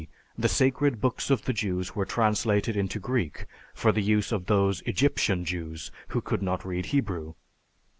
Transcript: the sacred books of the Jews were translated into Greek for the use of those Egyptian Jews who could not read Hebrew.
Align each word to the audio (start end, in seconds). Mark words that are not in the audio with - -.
the 0.35 0.49
sacred 0.49 0.99
books 0.99 1.29
of 1.29 1.43
the 1.45 1.53
Jews 1.53 1.95
were 1.95 2.07
translated 2.07 2.75
into 2.75 2.97
Greek 2.99 3.45
for 3.75 3.91
the 3.91 4.01
use 4.01 4.31
of 4.31 4.47
those 4.47 4.81
Egyptian 4.87 5.45
Jews 5.45 5.91
who 6.07 6.21
could 6.21 6.41
not 6.41 6.65
read 6.65 6.87
Hebrew. 6.87 7.35